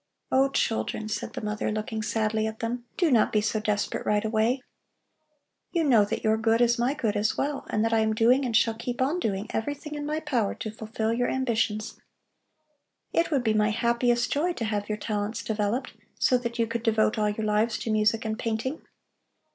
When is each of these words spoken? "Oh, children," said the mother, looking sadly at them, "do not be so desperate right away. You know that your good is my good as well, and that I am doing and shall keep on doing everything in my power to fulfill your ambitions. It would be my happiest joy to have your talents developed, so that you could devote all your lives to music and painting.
"Oh, 0.31 0.49
children," 0.49 1.07
said 1.09 1.33
the 1.33 1.43
mother, 1.43 1.71
looking 1.71 2.01
sadly 2.01 2.47
at 2.47 2.57
them, 2.57 2.85
"do 2.97 3.11
not 3.11 3.31
be 3.31 3.39
so 3.39 3.59
desperate 3.59 4.03
right 4.03 4.25
away. 4.25 4.63
You 5.73 5.83
know 5.83 6.05
that 6.05 6.23
your 6.23 6.37
good 6.37 6.59
is 6.59 6.79
my 6.79 6.95
good 6.95 7.15
as 7.15 7.37
well, 7.37 7.67
and 7.69 7.85
that 7.85 7.93
I 7.93 7.99
am 7.99 8.15
doing 8.15 8.43
and 8.43 8.57
shall 8.57 8.73
keep 8.73 8.99
on 8.99 9.19
doing 9.19 9.45
everything 9.51 9.93
in 9.93 10.07
my 10.07 10.19
power 10.19 10.55
to 10.55 10.71
fulfill 10.71 11.13
your 11.13 11.29
ambitions. 11.29 11.99
It 13.13 13.29
would 13.29 13.43
be 13.43 13.53
my 13.53 13.69
happiest 13.69 14.31
joy 14.31 14.53
to 14.53 14.65
have 14.65 14.89
your 14.89 14.97
talents 14.97 15.43
developed, 15.43 15.93
so 16.17 16.35
that 16.39 16.57
you 16.57 16.65
could 16.65 16.81
devote 16.81 17.19
all 17.19 17.29
your 17.29 17.45
lives 17.45 17.77
to 17.77 17.91
music 17.91 18.25
and 18.25 18.39
painting. 18.39 18.81